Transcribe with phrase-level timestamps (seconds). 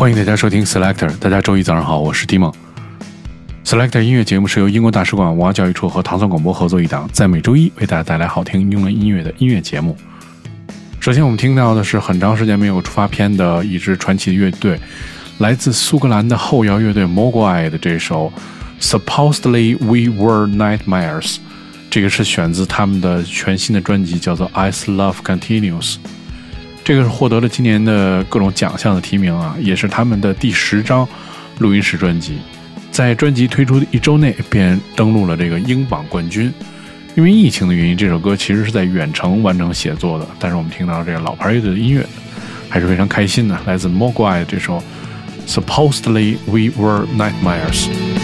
[0.00, 2.50] 欢迎大家收听 Selector，大家周一早上好，我是 Tim。
[3.66, 9.94] Selector 音乐节目是由英国大使馆文化教育处和唐宋广播合作一档，在每周一为大家带来好听英文音乐的音乐节目。
[11.00, 14.80] 首先，我们听到的是很长时间没有出发片的一支传奇乐队，
[15.36, 18.32] 来自苏格兰的后摇乐队 Mogwai 的这首
[18.80, 21.36] Supposedly We Were Nightmares，
[21.90, 25.96] 这个是选自他们的全新的专辑，叫做 Ice Love Continues。
[26.82, 31.06] 这个是获得了今年的各种奖项的提名啊，也是他们的第十张
[31.58, 32.38] 录音室专辑，
[32.90, 36.52] 在专辑推出的一周内便登陆了这个英榜冠军。
[37.16, 42.06] 因为疫情的原因，这首歌其实是在远程完成写作的，但是我们听到这个老牌乐队的音乐，
[42.68, 43.58] 还是非常开心的。
[43.66, 44.82] 来自 Mogwai 这首
[45.46, 48.19] Supposedly We Were Nightmares。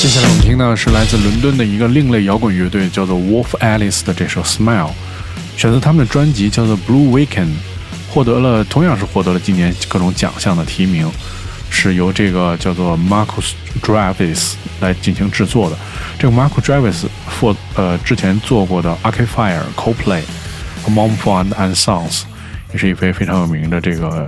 [0.00, 4.86] 接下来我们听到的是来自伦敦的一个另类摇滚乐队，叫做 Wolf Alice 的这首《Smile》，
[5.58, 7.48] 选择他们的专辑叫做《Blue Weekend》，
[8.08, 11.06] 获得了同样是获得了今年各种奖项的提名，
[11.68, 13.50] 是由这个叫做 Marcus
[13.82, 15.76] Dravis 来进行制作的。
[16.18, 17.04] 这个 Marcus Travis
[17.38, 20.22] 或呃之前做过的 a r c a d Fire、Coldplay
[20.82, 22.22] 和 Mumford and Sons，
[22.72, 24.26] 也是一位非常有名的这个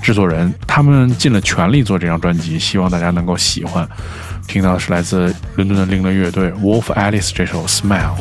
[0.00, 0.50] 制作人。
[0.66, 3.86] 他们尽了全力做这张专辑，希望大家能够喜欢。
[4.46, 8.16] 听到的是来自伦敦的另类乐队 Wolf Alice 这首《Smile》。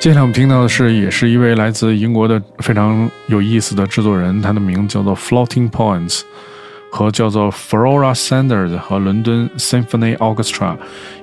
[0.00, 6.22] 接下来我们听到的是，也是一位来自英国的非常有意思的制作人，他的名字叫做 Floating Points，
[6.90, 10.74] 和叫做 Flora Sanders 和伦敦 Symphony Orchestra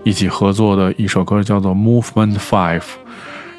[0.03, 2.83] 一起合作的一首歌，叫做 Movement Five。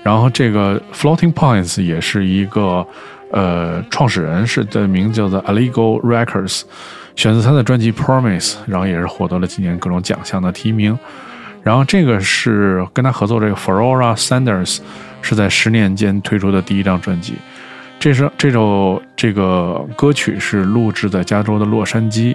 [0.04, 2.86] 然后这个 Floating Points 也是一个
[3.32, 6.62] 呃创始人，是的名字叫做 Illegal Records，
[7.16, 10.96] 选择他的专辑 Promise，然后也是获得了今年各种奖项的提名。
[11.64, 14.78] 然后这个是跟他合作这个 Flora Sanders。
[15.22, 17.34] 是在十年间推出的第一张专辑，
[17.98, 22.34] 这首这首这个歌曲是录制在加州的洛杉矶。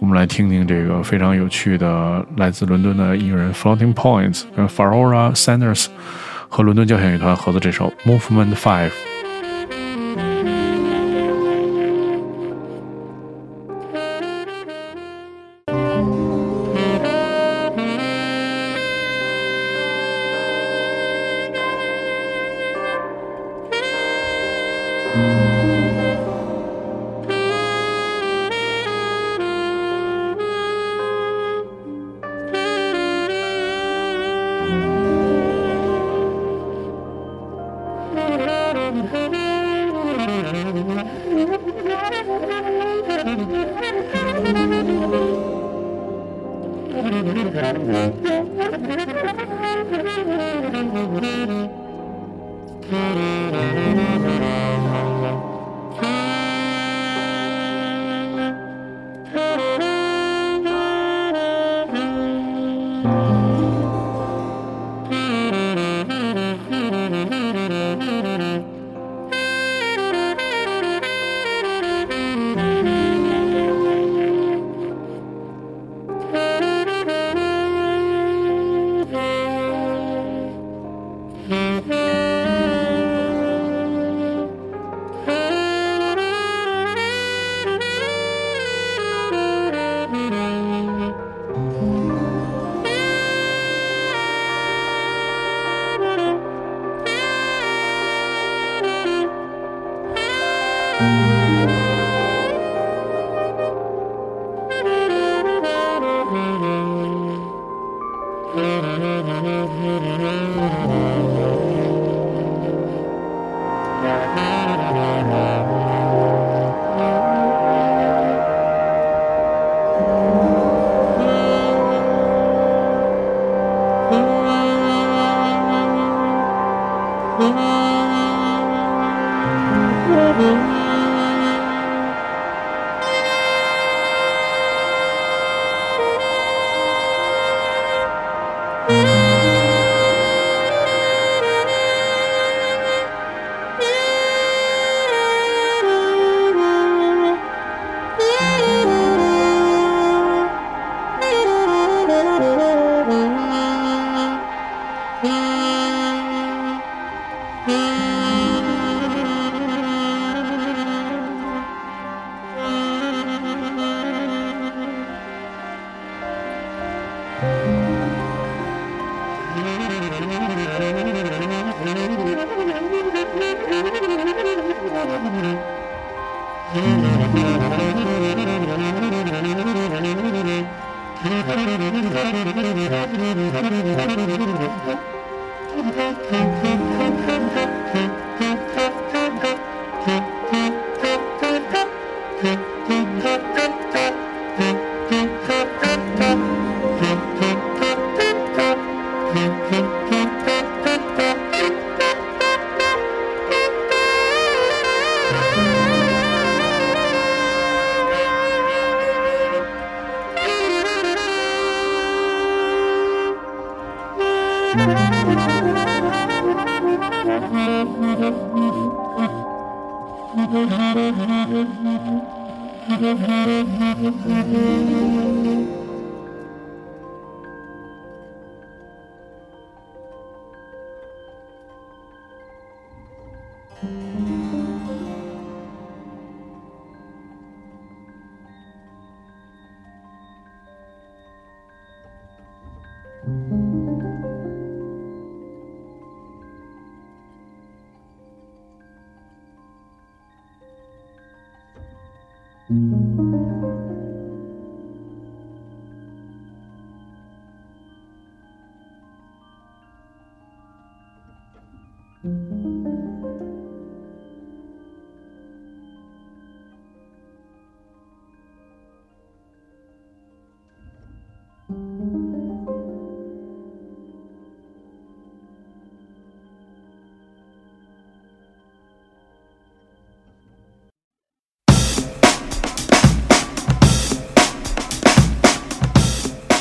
[0.00, 5.86] 我们来听听这个非常有趣的来自伦敦的音乐人 Floating Points 跟 Farora Sanders
[6.48, 9.13] 和伦敦交响乐团合作这首 Movement Five。
[38.94, 39.33] Mm-hmm.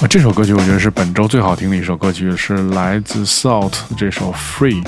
[0.09, 4.85] 这首歌曲我觉得是本周最好听的一首歌曲，是来自 Salt 这首 Free，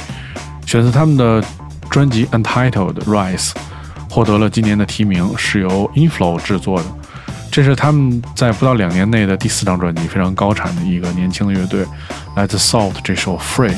[0.66, 1.44] 选择他们的
[1.90, 3.52] 专辑 Untitled Rise，
[4.10, 6.86] 获得了今年的提名，是由 Inflow 制作的。
[7.52, 11.86] 这是他们在不到两年内的第四张专辑，非常高产的一个年轻的乐队。
[12.36, 13.74] 来自 Salt 这首 Free。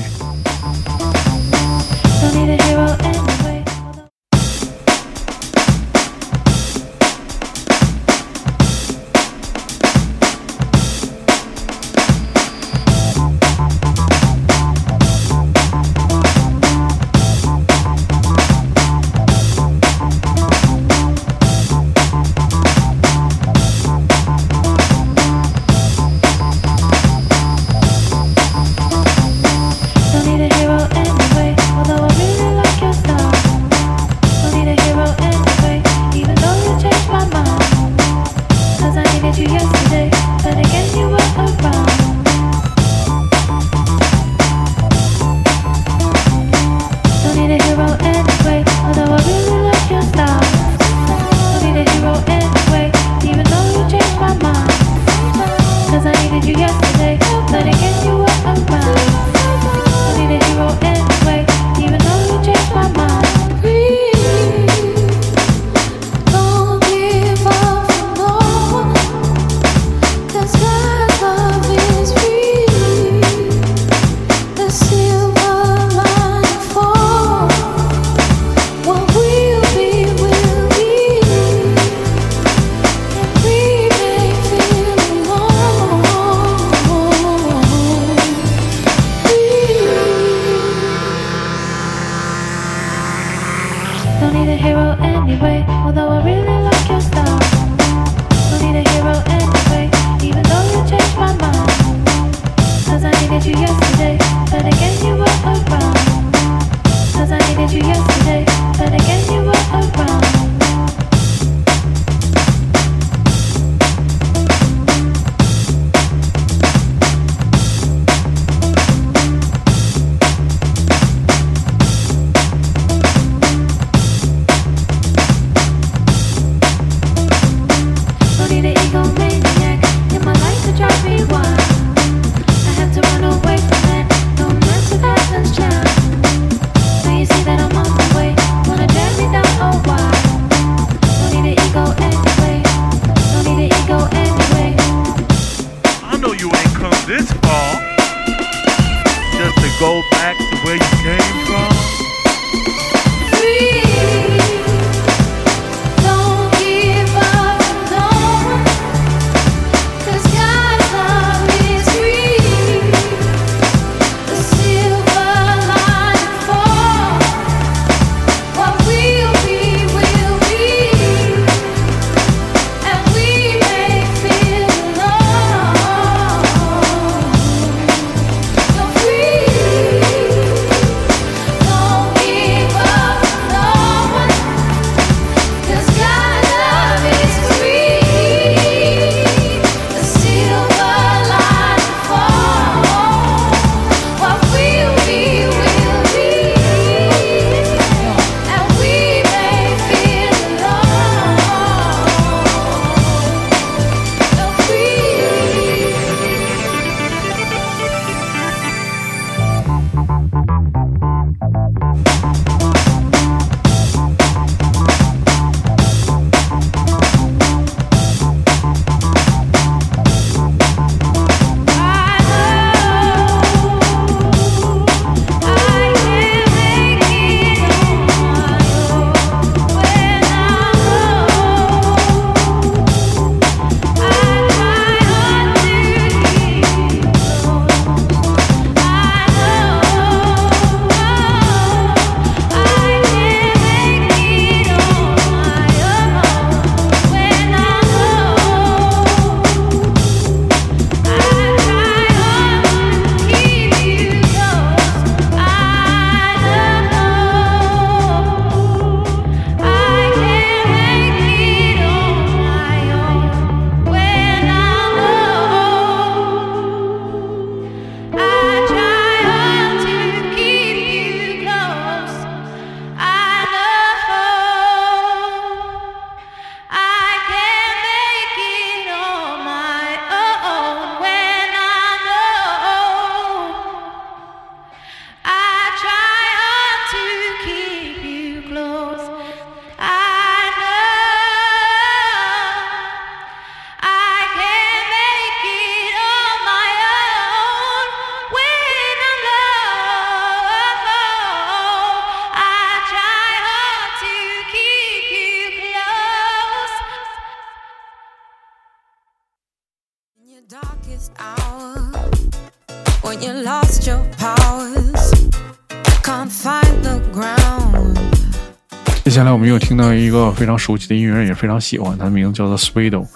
[319.47, 323.07] 们又听到一个非常熟悉的音乐人，也非常喜欢，他的名字叫做 Swedo，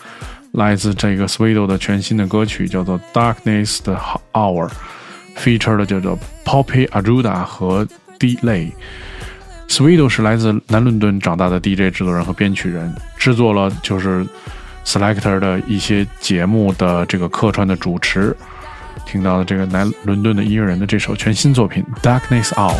[0.53, 3.99] 来自这个 Swedo 的全新的歌曲叫做 Darkness 的
[4.31, 7.85] Hour，feature 的叫做 Poppy Aruda 和
[8.17, 8.71] Delay。
[9.67, 14.25] Swedo 是来自南伦敦长大的 DJ 制作人和编曲人，制作了就是。
[14.83, 18.35] Selector 的一些节目的这个客串的主持，
[19.05, 22.73] 听到的这个南伦敦的音乐人的这首全新作品《Darkness Hour》。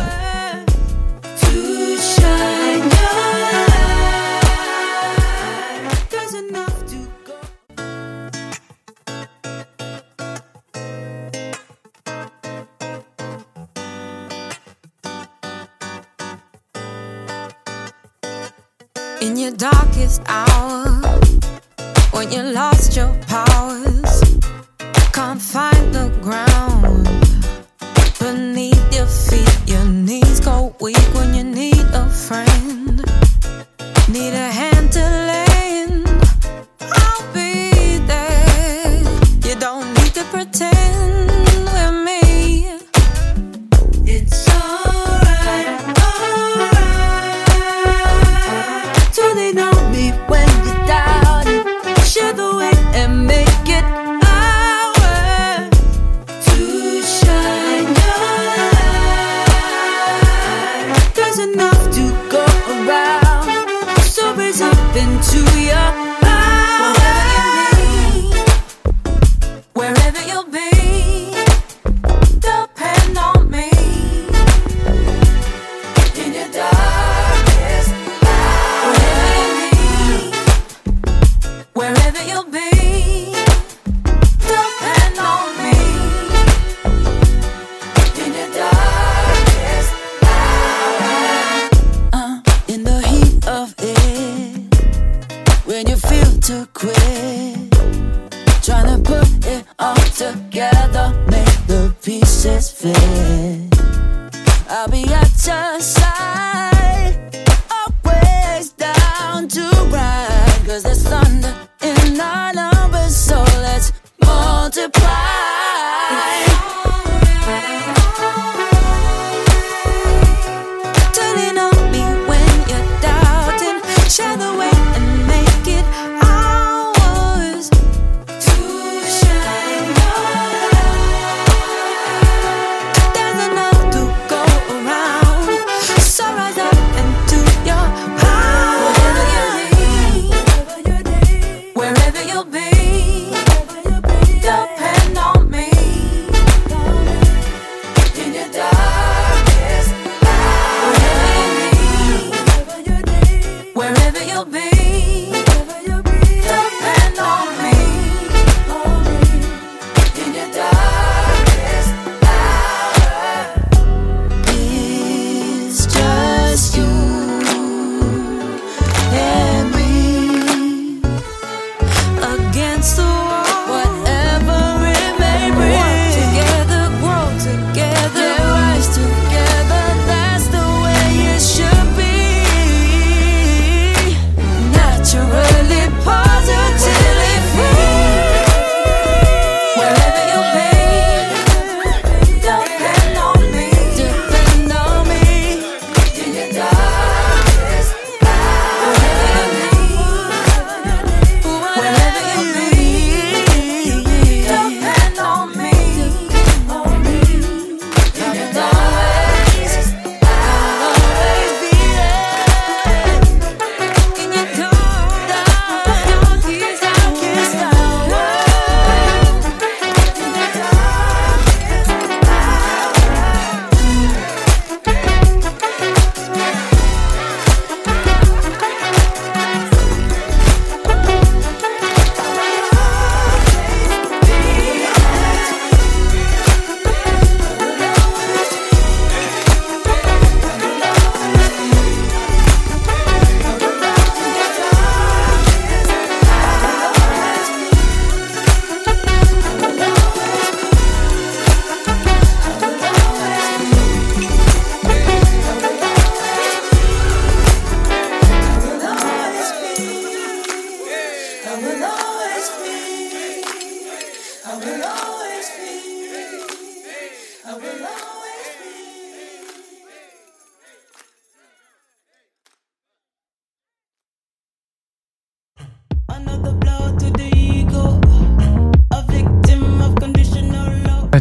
[110.72, 111.41] cause the sun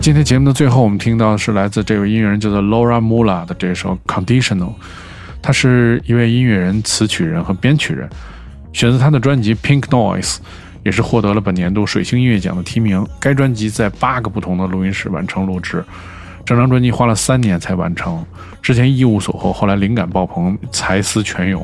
[0.01, 4.69] 今天节目的最后，我们听到的是来自这位音乐人叫做 Laura Mula 的这首《Conditional》，
[5.43, 8.09] 他是一位音乐人、词曲人和编曲人，
[8.73, 10.37] 选择他的专辑《Pink Noise》，
[10.83, 13.05] 也是获得了本年度水星音乐奖的提名。
[13.19, 15.85] 该专辑在八个不同的录音室完成录制，
[16.43, 18.25] 整张专辑花了三年才完成。
[18.59, 21.63] 之前一无所获，后来灵感爆棚，才思泉涌。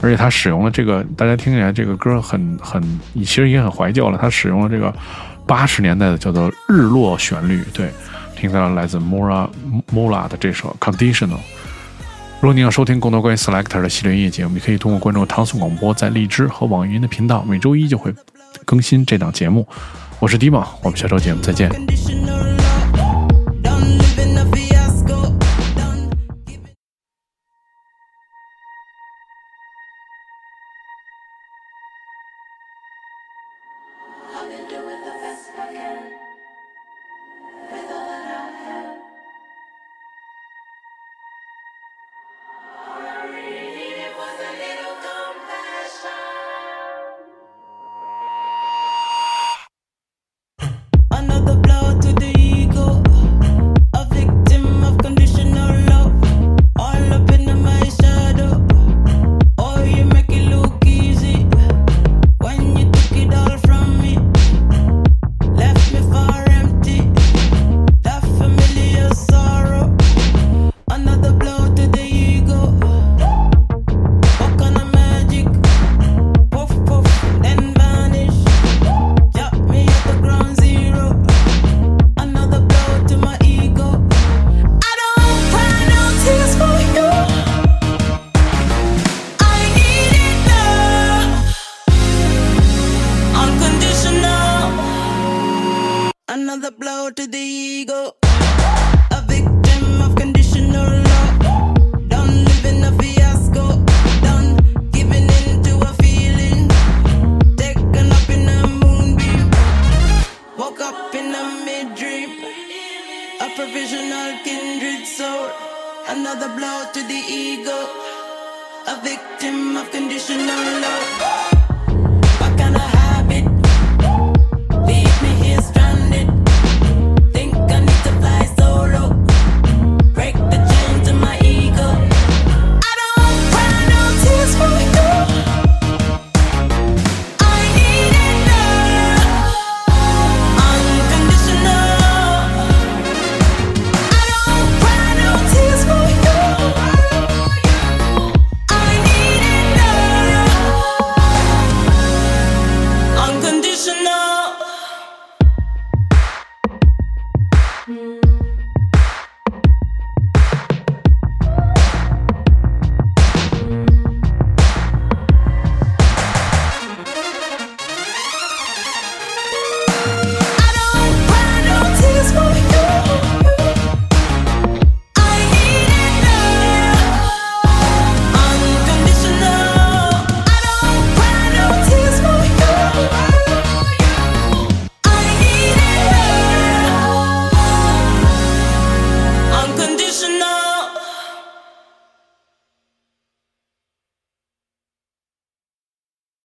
[0.00, 2.82] 而且他使用了这个，大家听起来这个歌很很，
[3.14, 4.18] 其实也很怀旧了。
[4.20, 4.92] 他使用了这个。
[5.48, 7.90] 八十年代的叫做日落旋律，对，
[8.36, 9.48] 听到了来自 Mora
[9.92, 11.40] Mora 的这首 Conditional。
[12.40, 18.14] 如果你要收听更多关于 Selector 的系列音乐节目，你可以通过关注唐宋广播在荔枝和网易云的频道，每周一就会
[18.66, 19.66] 更新这档节目。
[20.20, 21.70] 我是 d i m a 我们下周节目再见。
[34.68, 36.27] do with the best I can.